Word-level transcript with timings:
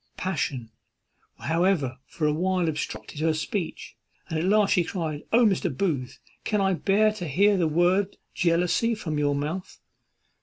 Passion, 0.17 0.71
however, 1.37 1.99
for 2.07 2.25
a 2.25 2.33
while 2.33 2.67
obstructed 2.67 3.19
her 3.19 3.35
speech, 3.35 3.95
and 4.29 4.39
at 4.39 4.45
last 4.45 4.71
she 4.73 4.83
cried, 4.83 5.21
"O, 5.31 5.45
Mr. 5.45 5.69
Booth! 5.77 6.17
can 6.43 6.59
I 6.59 6.73
bear 6.73 7.11
to 7.11 7.27
hear 7.27 7.55
the 7.55 7.67
word 7.67 8.17
jealousy 8.33 8.95
from 8.95 9.19
your 9.19 9.35
mouth?" 9.35 9.79